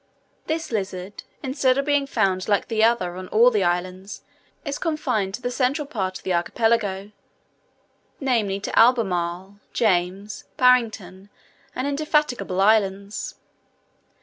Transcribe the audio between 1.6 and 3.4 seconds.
of being found like the other on